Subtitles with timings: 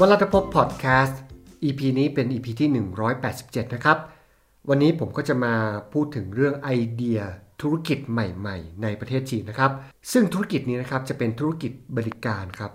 [0.00, 1.20] วัลตพบพอดแคสต์
[1.64, 2.68] EP นี้เป็น EP ที่
[3.22, 3.98] 187 นะครับ
[4.68, 5.54] วันนี้ผมก็จะมา
[5.92, 7.18] พูดถึงเรื่องไอเดีย
[7.60, 9.70] ธุรกิจใหม่ ๆ ในประเทศจีนนะครับ
[10.12, 12.72] ซึ่งธุรกิจนี้นะครับจะเป็นธุรกิจบริการครับ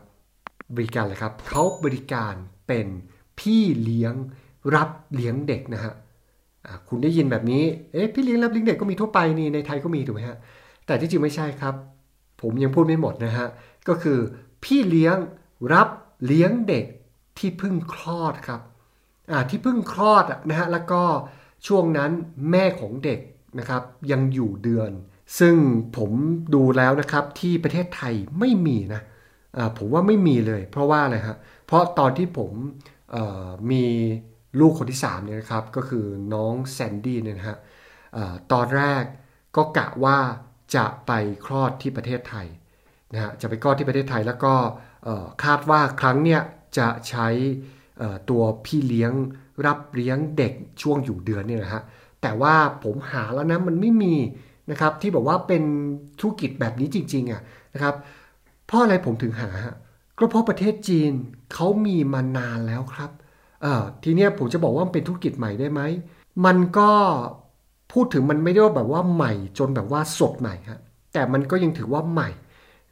[0.76, 2.34] บริการเลยครับเขาบริการ
[2.68, 2.88] เป็น
[3.40, 4.14] พี่เลี้ยง
[4.76, 5.94] รับเลี้ยงเด็กนะฮะ
[6.88, 10.38] คุณได้ยินแบบนี้ เอ๊ะพี่เลี้ยงรับเลี้ยงเด็กก็มีทั่วไปนี่ในไทยก็มีถูกไหมฮะ
[10.86, 11.76] แต่ที่จริงไม่ใช่ครับ
[12.42, 13.48] ผมยังพูดไม่หมดนะฮะ
[13.88, 14.20] ก็คือ
[14.64, 15.18] พี่เลี้ยง
[15.74, 15.88] รับ
[16.26, 16.86] เลี้ยงเด็ก
[17.38, 18.62] ที่เพิ่งคลอดครับ
[19.50, 21.02] ที่เพิ่งคลอดนะฮะแล้วก็
[21.68, 22.12] ช่วงนั้น
[22.52, 23.20] แม่ของเด็ก
[23.60, 24.92] นะครับยังอยู่เดือน
[25.40, 25.56] ซึ่ง
[25.98, 26.12] ผม
[26.56, 29.02] ดูแล้วนะครับที่ประเทศไทยไม่มีนะ
[29.78, 32.52] ผมว่าไม่มีเลย เพราะว่าอะไรฮะเพราะตอนที่ผม
[33.72, 33.86] มี
[34.60, 37.58] ลูกคนที่3เนี่ยนะครับก็คือน้องแซนดี้เนี่ยนะฮะ
[38.18, 39.04] อาตอนแรก
[39.56, 40.18] ก็กะว่า
[40.76, 41.12] จะไป
[41.46, 42.48] คลอดที่ประเทศไทย
[43.14, 44.54] นะฮะจะไปคลอดที่ประเทศไทยแล้วก็
[45.44, 46.42] คาดว่าครั้งเนี้ย
[46.78, 47.28] จะใช้
[48.30, 49.12] ตัวพี่เลี้ยง
[49.66, 51.84] รับเลี้ยงเด็กช่วงอยู่เดือนเนี่ยนะฮะ
[52.22, 54.16] แต่ว่าผมหาแล้วนะมันไม่มี
[54.72, 55.64] นะครับที่บอกว่าเป็น
[56.20, 57.42] ธุรกิจแบบนี้จริงๆอะ
[57.74, 57.96] นะครับ
[58.66, 59.50] เพราะอะไรผมถึงหา
[60.18, 61.12] ก็เพราะประเทศจีน
[61.54, 63.12] เขามีมานานแล้วครับ
[63.62, 65.82] เออทีเนี้ยผมจะบอกว่ามันเป็นธุรกิจใหม่ได้ไหม
[66.46, 66.90] มันก็
[67.94, 70.80] พูดถึงมันไม่ได้ว่าแบบว่าใหม่จนแบบว่าสดใหม่ฮะ
[71.14, 72.30] แต่มันก็ยังถือว่าใหม่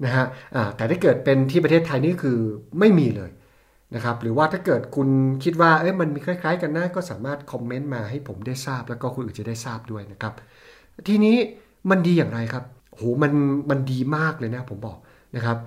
[0.04, 2.38] นะฮะอ่าแต่ถ้าเกิดเป็นที่ประเทศไทยนี่คือ
[2.80, 3.32] ไม่มีเลย
[3.96, 5.10] นะครับหรือว่าถ้าเกิดคุณ
[5.44, 10.34] คิดว่าเอ้ยมันมีคล้าย ๆ กันนะก็สามารถคอมเมนต์มาให้ผมได้ทราบ แล้วก็คนอื่นจะได้ทราบด้วยนะครับ
[11.08, 11.38] ทีนี้
[11.90, 13.32] มันดีอย่างไรครับโหมัน
[13.70, 14.98] มันดีมากเลยนะผมบอก
[15.36, 15.58] นะครับ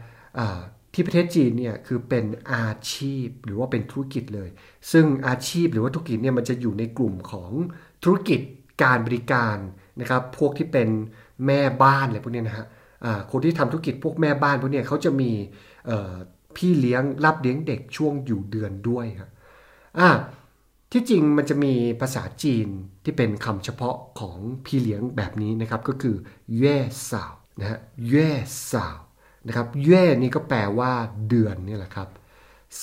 [0.95, 4.49] ที่ประเทศจีนเนี่ยคือเป็นอาชีพหรือว่าเป็นธุรกิจเลย
[4.93, 7.51] ซึ่งอาชีพหรือว่าธุรกิจเนี่ยมันจะอยู่ในกลุ่มของ
[8.05, 8.41] ธุรกิจ
[8.83, 9.57] การบริการ
[10.01, 10.89] นะครับพวกที่เป็น
[11.47, 12.67] แม่บ้านอะไรพวกนี้นะฮะ
[13.31, 15.31] คนที่ทำธุรกิจพวกแม่บ้านพวกเนี้ยเขาจะมี
[16.57, 19.31] พี่เลี้ยงรับเลี้ยงเด็กช่วงอยู่เดือนด้วยครับ
[19.99, 20.09] อ่า
[20.93, 22.67] ที่จริงมันจะมีภาษาจีน
[23.05, 26.17] ที่เป็นคำเฉพาะของพี่เลี้ยงแบบนี้นะครับ ก็คือ
[26.59, 26.77] เย่
[27.11, 27.79] สาวนะฮะ
[28.09, 28.31] เย่
[28.73, 28.99] สาว
[29.47, 30.93] นะครับเย่นี่ก็แปลว่า
[31.29, 32.09] เดือนนี่แหละครับ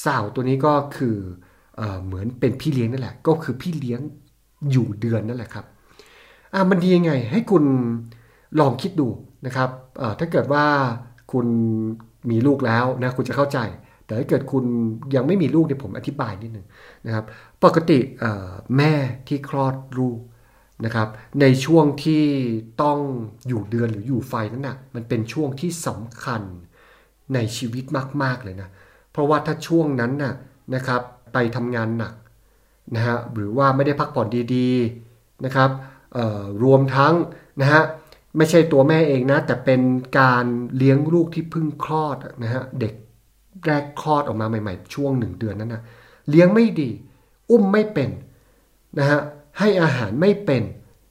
[0.04, 1.18] สาวตัวนี้ก็คือ
[1.78, 4.02] เออเหมือนเป็นพี่เลี้ยงนั่นแหละ ก็คือพี่เลี้ยง
[4.72, 5.66] อยู่เดือนนั่นแหละครับ
[6.54, 7.64] อ่ามันดียังไงให้คุณ
[8.60, 9.08] ลองคิดดู
[9.46, 9.70] นะครับ
[10.20, 10.66] ถ้าเกิดว่า
[11.32, 11.48] คุณ
[12.30, 13.60] มีลูกแล้วนะคุณจะเข้าใจ
[14.06, 14.64] แต่ถ้าเกิดคุณ
[15.16, 16.66] ยังไม่มีลูกเนี่ยผมอธิบายนิดนึง
[17.06, 17.26] นะครับ
[17.64, 18.00] ปกติ
[18.78, 18.94] แม่
[19.28, 20.20] ที่คลอดลูก
[20.86, 21.08] นะครับ
[21.42, 22.26] ในช่วงที่
[22.82, 23.00] ต้อง
[23.48, 26.42] อยู่เดือนหรืออยู่ไฟนั้นนะ่ะมันเป็นช่วงที่สำคัญ
[27.34, 27.86] ในชีวิต
[28.24, 28.70] มาก ๆ เลยนะ
[29.12, 30.34] เพราะว่าถ้าช่วงนั้นน่ะ
[30.76, 31.02] นะครับ
[31.34, 32.14] ไปทำงานหนัก
[32.96, 34.70] นะฮะหรือว่าไม่ได้พักผ่อนดี
[35.08, 35.70] ๆ นะครับ
[36.64, 37.14] รวมทั้ง
[37.62, 37.82] นะฮะ
[38.38, 39.82] ไม่ใช่ตัวแม่เองนะ แต่เป็น
[40.20, 40.46] การ
[40.78, 42.94] เลี้ยงลูกที่เพิ่งคลอดนะฮะเด็ก
[43.66, 45.82] แรกคลอดออกมาใหม่ ๆ ช่วงหนึ่งเดือนนั้นนะ
[46.30, 46.90] เลี้ยงไม่ดี
[47.50, 48.10] อุ้มไม่เป็น
[49.00, 49.20] นะฮะ
[49.60, 50.64] ให้อาหารไม่เป็น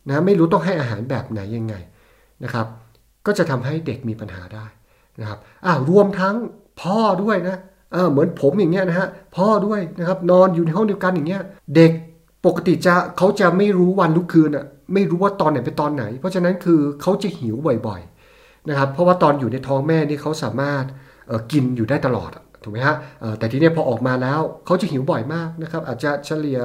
[0.09, 1.75] นะไม่รู้ต้องให้อาหารแบบไหนยังไง
[2.45, 2.67] นะครับ
[3.27, 4.67] ก็จะทำให้เด็กมีปัญหาได้
[5.21, 6.37] นะครับอ่ารวมทั้ง
[6.83, 7.57] พ่อด้วยนะ
[7.93, 11.43] เออเหมือนผมอย่างเงี้ยนะฮะพ่อด้วยนะครับนอนอยู่ในห้องเดียวกันอย่างเงี้ย
[11.77, 11.93] เด็ก
[12.47, 17.57] ปกติจะเขาจะไม่รู้วันทุกคืนอะไม่รู้ว่าตอนไหนเป็นตอนไหน เพราะฉะนั้นคือเขาจะหิว
[17.87, 20.85] บ่อยๆนะครับเพราะว่าตอนอยู่ในท้องแม่นี่เขาสามารถ
[21.53, 22.31] กินอยู่ได้ตลอด
[22.63, 22.97] ถูกไหมฮะ
[23.39, 26.61] แต่ทีเนี้ยพอออกมาแล้วเขาจะหิวบ่อยมากนะครับอาจจะเฉลี่ย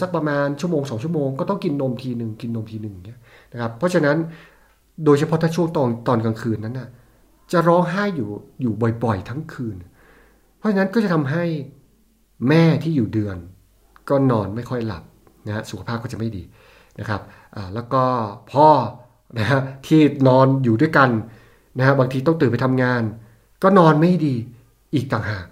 [0.00, 3.20] สักประมาณชั่วโมงสองชั่วโมงก็ต้องกินนมทีหนึ่งกินนมทีหนึ่งเงี้ย
[3.52, 4.16] นะครับเพราะฉะนั้น
[5.04, 6.88] โดยเฉพาะถ้าช่วงตอนตอนกลางคืนนั้นน่ะ
[7.52, 8.28] จะร้องไห้อยู่
[8.62, 8.72] อยู่
[9.04, 9.76] บ่อยๆ ทั้งคืน
[10.58, 11.44] เพราะฉะนั้นก็จะทำให้
[12.48, 13.36] แม่ที่อยู่เดือน
[14.08, 15.04] ก็นอนไม่ค่อยหลับ
[15.46, 16.42] นะฮะสุขภาพก็จะไม่ดี
[17.00, 17.20] นะครับ
[17.74, 18.02] แล้วก็
[18.52, 18.68] พ่อ
[19.38, 21.10] นะฮะที่นอนอยู่ด้วยกัน
[21.78, 23.02] นะฮะบางทีต้องตื่นไปทำงาน
[23.62, 24.34] ก็นอนไม่ดี
[24.94, 25.44] อีกต่างหาก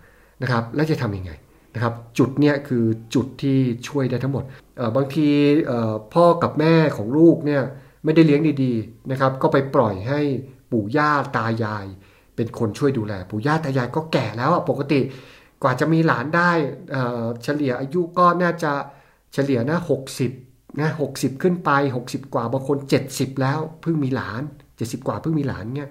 [0.42, 1.32] นะครับแล้วจะทำยังไง
[1.74, 2.84] นะครับจุดเนี้ยคือ
[3.14, 3.58] จุดที่
[3.88, 4.44] ช่วยได้ทั้งหมด
[4.96, 5.28] บางที
[6.14, 7.62] พ่อกับแม่ของลูกเนี่ย
[8.04, 10.20] ไม่ได้เลี้ยงดีๆนะครับก็ไปปล่อยให้
[10.72, 11.86] ปู่ย่าตายาย
[12.36, 15.00] เป็นคนช่วยดูแล ปู่ย่าตายายก็แก่แล้วปกติ
[15.62, 16.50] กว่าจะมีหลานได้
[17.42, 18.72] เฉลี่ยอายุก็น่าจะ
[19.32, 19.78] เฉลี่ยนะ
[20.28, 21.70] 60นะ60ขึ้นไป
[22.06, 22.78] 60กว่าบางคน
[23.08, 24.42] 70แล้วเพิ่งมีหลาน
[24.76, 25.90] 70กว่าเพิ่งมีหลานเนี่ย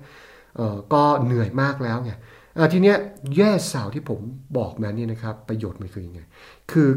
[0.57, 2.11] เออก็เหนื่อยมากแล้วไง
[2.57, 2.97] อ่าทีเนี้ย
[3.35, 4.19] แย่สาวที่ผม
[4.57, 6.21] บอกมาเนี่ยนะครับ ประโยชน์มันคือยังไง
[6.71, 6.89] คือ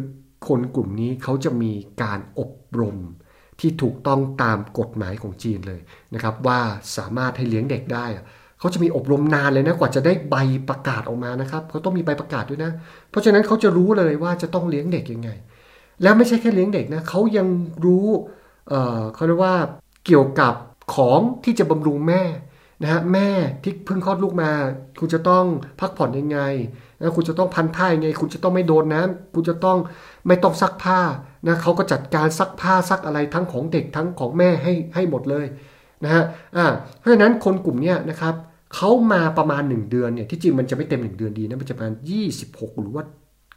[0.49, 1.73] คนกลุ่มนี้เขาจะมี
[2.03, 2.97] การอบรม
[3.61, 5.81] ที่ถูกต้องตามกฎหมายของจีนเลย
[6.15, 6.61] นะครับ ว่า
[6.97, 8.07] สามารถให้เลี้ยงเด็กได้
[8.59, 10.37] เขาจะมีอบรมนานเลยนะกว่าจะได้ใบ
[10.69, 12.73] ประกาศออกมานะครับเขาต้องมีใบประกาศด้วยนะ
[13.11, 15.31] เพราะฉะนั้นเขาจะรู้เลยว่าจะต้องเลี้ยงเด็กยังไง
[16.03, 17.47] แล้วไม่ใช่แค่เลี้ยงเด็กนะเขายัง
[17.85, 18.07] รู้
[18.69, 19.57] เเขาเรียกว่า
[20.07, 20.55] เกี่ยวกับ
[20.95, 22.23] ของที่จะบำรุงแม่
[22.83, 23.29] นะฮะแม่
[23.63, 24.51] ที่เพิ่งคลอดลูกมา
[25.01, 25.45] คุณจะต้อง
[25.81, 26.39] พักผ่อนยังไง
[27.01, 29.79] นะคุณจะต้องพันท่ายังไง คุณจะต้องไม่โดนน้ำคุณจะต้อง
[30.27, 31.01] ไม่ต้องซักผ้า
[31.47, 35.47] นะเขาก็จัดการซักผ้าซักอะไรทั้งของเด็กทั้งของแม่ให้ให้หมดเลย
[36.05, 36.23] นะฮะ
[36.57, 36.67] อ่า
[36.99, 38.35] เพราะฉะนั้นคนกลุ่มนี้นะครับ
[38.75, 41.95] เขามาประมาณ 1 เดือนเนี่ยที่จริงมันจะไม่เต็ม 1 เดือนดีนะมันจะประมาณ
[42.39, 43.05] 26 หรือว่า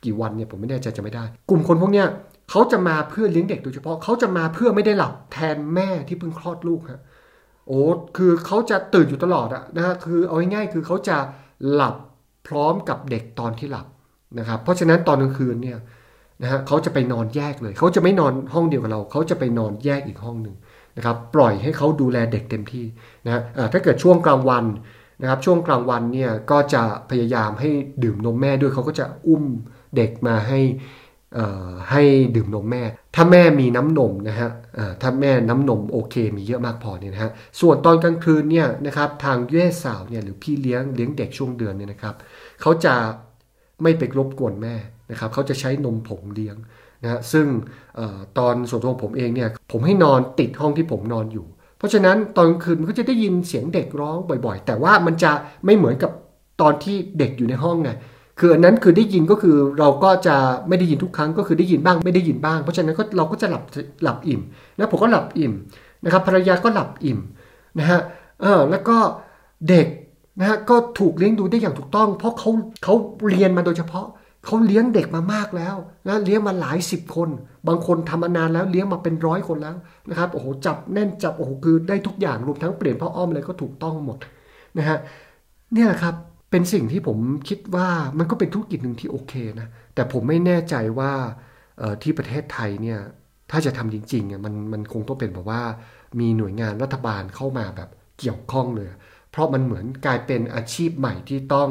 [0.06, 2.08] กี่วันเนี่ยผมไม่แน่ใจจะไม่ได้ กลุ่มคนพวกเนี้ย
[2.52, 7.02] เขาจะมาเพื่อเลี้ยงเด็กโดยเฉพาะเขาจะมาเพื่อไม่ได้หลับแทนแม่ที่เพิ่งคลอดลูกฮะ
[7.68, 7.82] โอ้
[8.18, 11.18] คือเขาจะตื่นอยู่ตลอดอะนะฮะคือเอาง่ายๆคือเขาจะ
[11.72, 11.96] หลับ
[12.48, 13.88] พร้อมกับเด็กตอนที่หลับ
[14.40, 15.78] นะครับเพราะฉะนั้นตอนกลางคืนเนี่ย
[16.42, 20.56] นะฮะเขาจะไปนอนแยกเลย เขาจะไม่นอนห้องเดียวกับเรา เขาจะไปนอนแยกอีกห้องหนึ่ง
[20.98, 22.86] นะครับปล่อยให้เขาดูแลเด็กเต็มที่
[23.26, 23.42] นะฮะ
[23.74, 24.66] ถ้าเกิดช่วงกลางวัน
[25.22, 27.70] นะครับช่วงกลางวันเนี่ยก็จะพยายามให้
[28.04, 29.46] ดื่มนมแม่ด้วยเขาก็จะอุ้ม
[29.98, 30.60] เด็กมาให้
[31.92, 32.04] ให้
[32.36, 32.84] ดื่มนมแม่
[33.16, 34.50] ถ้าแม่มีน้ำนมนะฮะ
[35.02, 37.32] ถ้าแม่น้ำนมโอเค มีเยอะมากพอเนี่ยนะฮะ
[37.62, 42.16] ส่วนตอนกลางคืนเนี่ยนะครับทางแย่สาวเนี่ยหรือพี่เลี้ยงเลี้ยงเด็กช่วงเดือนเนี่ยนะครับ
[42.62, 42.96] เขาจะ
[43.84, 44.76] ไม่ไปรบกวนแม่
[45.12, 46.56] นะครับเขาจะใช้นมผงเลี้ยง
[47.04, 47.46] นะฮะซึ่ง
[48.00, 48.02] อ
[48.38, 51.48] ตอนส่วนตัวผมเองเนี่ยผมให้นอนติดห้องที่ผมนอนอยู่
[51.78, 55.32] เพราะฉะนั้นตอนคืนมันก็จะได้ยินเสียงเด็กร้องบ่อยๆ แต่ว่ามันจะ
[55.66, 56.12] ไม่เหมือนกับ
[56.62, 57.92] ตอนที่เด็กอยู่ในห้องไง
[58.40, 60.36] คืออันนั้นคือได้ยินก็คือเราก็จะ
[60.68, 63.64] ไม่ได้ยินทุกครั้งก็คือได้ยินบ้างไม่ได้ยินบ้าง เพราะฉะนั้นก็เราก็จะหลับ
[64.04, 64.42] หลับอิ่ม
[64.78, 65.54] นะผมก็หลับอิ่ม
[66.04, 67.20] นะครับภรรยาก็หลับอิ่ม
[67.80, 68.00] นะฮะ
[68.42, 68.98] เออแล้วก็
[69.70, 69.88] เด็ก
[70.40, 72.50] นะฮะก็ถูกเลี้ยงดูได้อย่างถูกต้อง เพราะเขา
[72.84, 72.94] เขา
[73.30, 74.06] เรียนมาโดยเฉพาะ
[74.46, 75.76] เขาเลี้ยงเด็กมามากแล้ว
[76.08, 77.30] นะเลี้ยงมาหลายสิบคน
[77.68, 79.76] บางคนทำมานานแล้วเลี้ยงมาเป็นร้อยคนแล้ว
[80.10, 84.18] นะครับโอ้โหจับแน่นจับโอ้โหคือได้ทุกอย่างรวมทั้งเปลี่ยนพ่ออ้อมอะไรก็ถูกต้องหมด
[84.78, 84.98] นะฮะ
[85.74, 86.16] เนี่ยครับ
[86.56, 87.20] เป็นสิ่งที่ผม
[87.50, 91.12] คิดว่ามันก็เป็นธุรกิจหนึ่งที่โอเคนะ แต่ผมไม่แน่ใจว่า
[92.04, 93.00] ที่ประเทศไทยเนี่ย
[93.52, 95.62] ถ้าจะทำจริงๆมันมันคงต้องเป็นแบบว่า
[96.20, 98.90] มีหน่วยงานรัฐบาลเข้ามาแบบเกี่ยวข้องเลย
[99.32, 101.70] เพราะมันเหมือนกลายเป็นอาชีพใหม่ที่ต้อง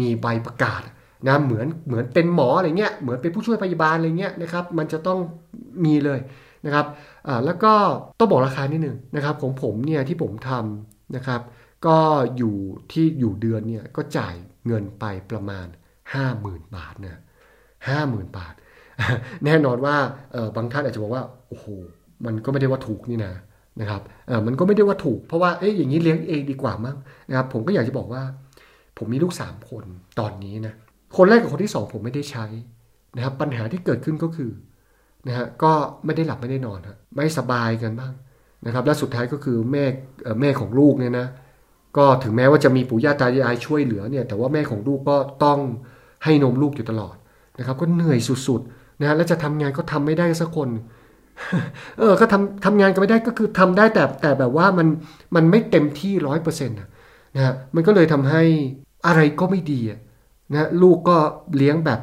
[0.00, 0.82] มีใบประกาศ
[1.26, 5.18] นะเหมือนเหมือนเป็นหมออะไรเงี้ยเหมือนเป็นผู้ช่วยพยาบาลอะไรเงี้ยนะครับมันจะต้อง
[5.84, 6.20] มีเลย
[6.64, 6.86] นะครับ
[7.44, 7.72] แล้วก็
[8.18, 11.40] ต้องบอกราคานิดหนึ่งนะครับของผมเนี่ยที่ผมทำนะครับ
[11.86, 11.98] ก็
[12.36, 12.56] อยู่
[12.92, 14.34] ที่อยู่เดือนเนี่ยก็จ่าย
[14.66, 15.66] เงินไปประมาณ
[16.20, 17.20] 50,000 บาทนะ
[17.88, 18.54] ห้าหมื่นบาท
[19.44, 19.96] แน่นอนว่า
[20.56, 21.66] บางท่านอาจจะบอกว่าโอ้โห
[22.26, 23.32] มันก็ไม่ได้ว่าถูกนี่นะ
[23.80, 24.02] นะครับ
[24.46, 26.96] มันก็ไม่ได้ว่าถูกเพราะว่าเอ๊ะอย่างนี้เลี้ยงเองดีกว่ามั้ง
[27.28, 28.22] นะครับผมก็อยากจะบอกว่า
[28.98, 29.84] ผมมีลูกสามคน
[30.20, 30.74] ตอนนี้นะ
[31.16, 32.46] คนแรกกับคนที่สองผมไม่ได้ใช้
[33.16, 34.50] นะครับปัญหาที่เกิดขึ้นก็คือ
[35.28, 35.72] นะฮะก็
[36.04, 38.12] ไม่ได้หลับไม่ได้นอนฮะไม่สบายกันบ้าง
[38.66, 39.84] นะครับ และสุดท้ายก็คือแม่
[40.40, 41.26] แม่ของลูกเนี่ยนะ
[41.96, 45.58] ก็ถึงแม้ว่าจะมีปู่ย่าตายายช่วยเหลือเนี่ยแต่ว่าแม่ของลูกก็ต้อง
[46.24, 47.16] ให้นมลูกอยู่ตลอด
[47.58, 50.68] นะครับก็เหนื่อยสุดๆนะฮะแล้วจะทำงานก็ทำไม่ได้สักคน
[51.98, 54.88] เออก็ทำทำงานก็ไม่ได้ก็คือทำได้แต่แต่แบบว่ามัน
[55.34, 56.76] มันไม่เต็มที่ร้อยเปอร์เซ็นต์
[57.36, 58.42] นะฮะมันก็เลยทำให้
[59.06, 59.80] อะไรก็ไม่ดี
[60.52, 61.16] นะลูกก็
[61.56, 62.00] เลี้ยงแบบ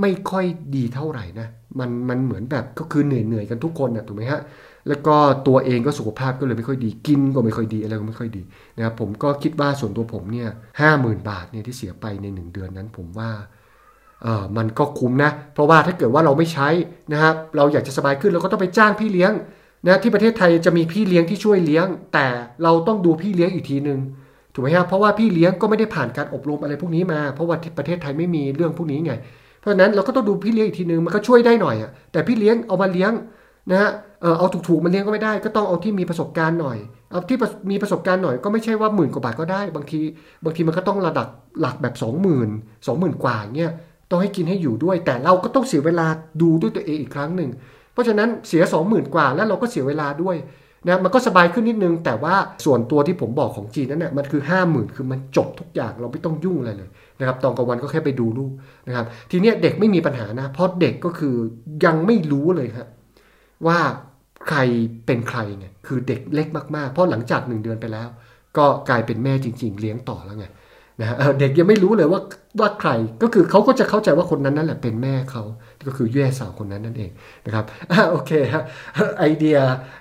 [0.00, 0.44] ไม่ค่อย
[0.76, 1.48] ดีเท่าไหร่นะ
[1.78, 4.40] มันมันเหมือนแบบก็คือเหนื่อยเหนื่อยกันทุกคนนะถูกไหมฮะ
[4.88, 5.16] แล้วก็
[5.48, 8.42] ตัวเองก็สุขภาพก็เลยไม่ค่อยดีกินก็ไม่ค่อยดีอะไรก็ไม่ค่อยดี
[8.76, 10.48] นะครับผมก็คิดว่าส่วนตัวผมเนี่ย
[10.80, 13.30] ห้าหมื่นบาทเนี่ยที่เสียไปในหนึ่งเดือนนั้นผมว่า
[14.22, 16.68] เออมันก็คุ้มนะ เพราะว่าถ้าเกิดว่าเราไม่ใช้
[17.12, 19.32] นะครับเราอยากจะสบายขึ้นเราก็ต้องไปจ้างพี่เลี้ยง
[19.86, 22.26] นะที่ประเทศไทยจะมีพี่เลี้ยงที่ช่วยเลี้ยง แต่
[22.62, 23.98] เราต้องดูพี่เลี้ยงอีกทีหนึ่ง
[24.52, 29.12] ถูกไหมครับเพราะว่าพี่เลี้ยงก็ไม่ได้ผ่านการอบรมอะไรพวกนี้มา เพราะว่าประเทศไทยไม่มีเรื่องพวกนี้ไง
[29.60, 33.12] เพราะฉะนั้นเราก็ต้องดูพี่เลี้ยงอีกทีหนึ่งมันก็ช่วยได้หน่อยอะแต่พี่เลี้ยงเอามาเลี้ยง
[33.70, 33.90] นะฮะ
[34.38, 36.78] เอาถูกๆมันเลี้ยงก็ไม่ได้ ก็ต้องเอาที่มีประสบการณ์หน่อย
[37.10, 37.36] เอาที่
[37.70, 40.00] มีประสบการณ์หน่อยก็ไม่ใช่ว่าหมื่นกว่าบาทก็ได้ บางที
[40.44, 41.28] บางทีมันก็ต้องระดับ
[41.60, 42.48] หลักแบบสองหมื่น
[42.86, 43.72] สองหมื่นกว่าเงี้ย
[44.10, 46.06] ต้องให้กินให้อยู่ด้วย แต่เราก็ต้องเสียเวลา
[46.42, 47.50] ดูด้วยตัวเองอีกครั้งหนึ่ง
[47.92, 50.36] เพราะฉะนั้นเสียสองหมื่นกว่าแล้วเราก็เสียเวลาด้วย
[50.86, 56.88] นะมันก็สบายขึ้นนิดนึง แต่ว่าส่วนตัวที่ผมบอกของจีนนั้นเนี่ยมันคือห้าหมื่นคือมันจบทุกอย่างเราไม่ต้องยุ่งอะไรเลย
[57.20, 58.52] นะครับตอนกลางวันก็แค่ไปดูลูก
[58.86, 61.34] นะครับทีนี้เด็กไม่มีปัญหานะเพราะเด็กก็คือ
[61.84, 62.88] ยังไม่รู้เลยครับ
[63.66, 63.80] ว่า
[64.48, 64.58] ใคร
[65.06, 68.08] เป็นใครไงคือเด็กเล็กมากๆ เพราะหลังจากหนึ่งเดือนไปแล้ว
[68.56, 70.46] ก็กลายเป็นแม่จริง ๆ เลี้ยงต่อแล้วไง
[71.00, 72.20] นะเด็กยังไม่รู้เลยว่า
[72.60, 72.90] ว่าใคร
[73.22, 75.42] ก็คือเขาก็จะเข้าใจว่าคนนั้นนั่นแหละเป็นแม่เขา
[75.86, 77.10] ก็คือแย่สาวคนนั้นนั่นเอง
[77.46, 77.64] นะครับ
[78.10, 78.64] โอเคฮะ
[79.18, 79.56] ไอเดีย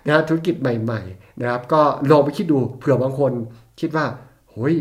[0.08, 3.32] นะธุรกิจใหม่ ๆ นะครับ ก็ลองไปคิดดูเผื่อบางคน
[3.80, 4.06] คิดว่า
[4.52, 4.76] เฮ้ย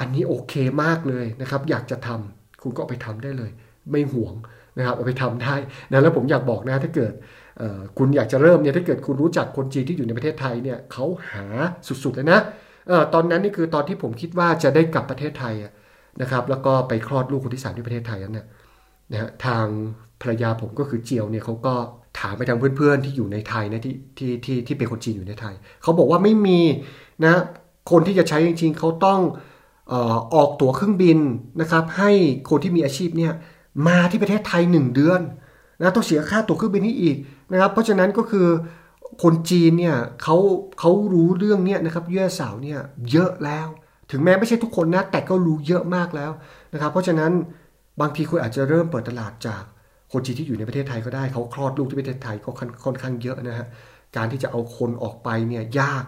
[0.00, 3.50] อันนี้โอเคมากเลยนะครับ อยากจะทำคุณก็ไปทำได้เลย
[3.90, 4.34] ไม่ห่วง
[4.78, 5.54] นะครับเอาไปทำได้
[5.90, 7.12] นะแล้วผมอยากบอกนะถ้าเกิด
[7.98, 11.46] คุณอยากจะเริ่มเนี่ยถ้าเกิดคุณรู้จักคนจีนที่อยู่ในประเทศไทยเนี่ยเขาหา
[12.04, 12.40] สุดๆเลยนะ
[13.14, 15.54] ตอนนั้นนี่คือตอนที่ผมคิดว่าจะได้กลับประเทศไทย
[16.22, 18.38] นะครับแล้วก็ไปคลอดลูกคนที่สามที่ประเทศไทยนั้น
[19.12, 19.66] นะฮะทาง
[20.20, 21.74] ภรรยาผมก็คือเจียวเนี่ยเขาก็
[22.20, 26.60] ถามไปทางเพื่อนๆที่อยู่ในไทยนะที่ที่ที่ที่เป็นคนจีนอยู่ในไทยเขาบอกว่าไม่มี
[27.24, 27.34] นะ
[27.90, 29.20] คนที่จะใช้จริงๆเขาต้อง
[30.34, 31.18] ออกตั๋วเครื่องบิน
[31.60, 32.10] นะครับให้
[32.50, 33.32] คนที่มีอาชีพเนี่ย
[33.88, 35.20] มาที่ประเทศไทย 1 เดือน
[35.82, 37.16] นะต้องเสียค่าตั๋วเครื่องบินให้อีก
[37.52, 38.48] นะครับ เพราะฉะนั้นก็คือ
[39.22, 40.36] คนจีนเนี่ยเขา
[40.78, 42.78] เขารู้เรื่องเนี้ยนะครับเยื่อสาวเนี่ย
[43.10, 43.66] เยอะแล้ว
[44.10, 46.30] ถึงแม้ไม่ใช่ทุกคนนะแต่ก็รู้เยอะมากแล้ว
[46.72, 47.32] นะครับ เพราะฉะนั้น
[48.00, 49.62] บางทีคุณอาจจะเริ่มเปิดตลาดจาก
[50.12, 52.50] คนจีนที่อยู่ในประเทศไทยก็ได้เขาคลอดลูกที่ประเทศไทยก็
[52.84, 53.66] ค่อนข้างเยอะนะฮะ
[54.16, 56.04] การที่จะเอาคนออกไปเนี่ยยาก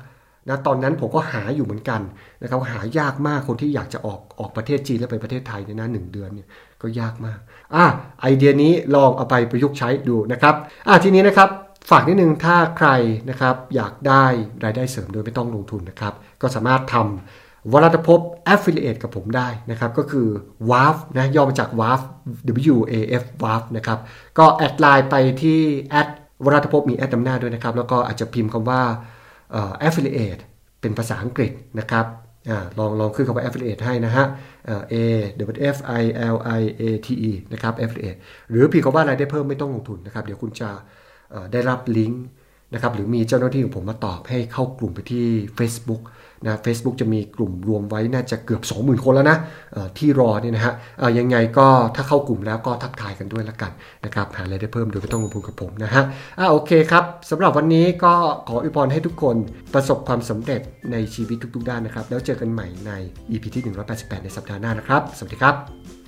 [0.48, 2.00] นะตอนนั้นผมก็หาอยู่เหมือนกัน
[2.42, 6.46] นะครับหายากมากคนที่อยากจะออกออกประเทศจีนแล้วไปประเทศไทยเนี่ยนะหนึ่งเดือนเนี่ย
[6.84, 7.38] ก็ยากมาก
[7.74, 7.84] อะ
[8.20, 10.54] ไอเดียนี้ลองเอาไปประยุกต์ใช้ดูนะครับ
[10.88, 11.48] อะทีนี้นะครับ
[11.90, 12.88] ฝากนิดนึงถ้าใคร
[13.30, 14.24] นะครับอยากได้
[14.64, 18.20] รายได้เสริมโดยไม่ต้องลงทุนนะครับ ก็สามารถทำวรัตภพ
[18.54, 20.28] affiliate กับผมได้นะครับ ก็คือ
[20.70, 22.00] WAF นะย่อมาจาก WAF
[22.74, 23.98] W A F WAF นะครับ
[24.38, 25.60] ก็แอดไลน์ไปที่
[25.90, 26.08] แอด
[26.44, 28.82] วรัตภพมีแอดนำหน้าด้วยนะครับ แล้วก็อาจจะพิมพ์คำว่า
[29.86, 30.42] affiliate
[30.80, 32.06] เป็นภาษาอังกฤษนะครับ
[32.78, 34.26] ลองลองขึ้นคำว่า affiliate ให้นะฮะ
[34.92, 34.94] A
[35.54, 36.02] W F I
[36.34, 38.18] L I A T E นะครับ affiliate
[38.50, 40.70] หรือพิมพ์คำว่าอะไรได้เพิ่มไม่ต้องลงทุนนะครับ เดี๋ยวคุณจะ
[41.52, 42.24] ได้รับลิงก์
[42.74, 45.26] นะครับ หรือมีเจ้าหน้าที่ของผมมาตอบให้เข้ากลุ่มไปที่
[45.58, 46.02] Facebook
[46.46, 49.38] นะ Facebook จะมีกลุ่มรวมไว้น่าจะเกือบ 20,000 คนแล้วนะ
[49.98, 50.74] ที่รอเนี่ยนะฮะ
[51.18, 53.72] ยังไงก็ถ้าเข้ากลุ่มแล้วก็ทักทายกันด้วยละกัน
[54.04, 56.02] นะครับหาอะไรได้เพิ่มโดยไม่ต้องลงทุนกับผมนะฮะ
[56.38, 58.14] อ่าโอเคครับสำหรับวันนี้ก็
[58.48, 59.36] ขออวยพรให้ทุกคน
[59.74, 60.60] ประสบความสำเร็จ
[60.92, 62.92] ในชีวิตทุกๆด้านนะครับ แล้วเจอกันใหม่ใน
[63.30, 63.62] EP ที่
[63.94, 66.03] 188 ในสัปดาห์หน้านะครับ สวัสดีครับ